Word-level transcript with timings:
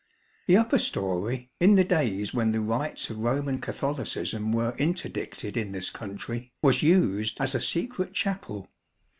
The 0.47 0.57
upper 0.57 0.79
storey, 0.79 1.51
in 1.59 1.75
the 1.75 1.83
days 1.83 2.33
when 2.33 2.53
the 2.53 2.59
rites 2.59 3.11
of 3.11 3.19
Roman 3.19 3.59
Catholicism 3.59 4.51
were 4.51 4.75
interdicted 4.79 5.55
in 5.55 5.73
this 5.73 5.91
country, 5.91 6.51
was 6.63 6.81
used 6.81 7.39
as 7.39 7.53
a 7.53 7.61
secret 7.61 8.13
chapel. 8.15 8.67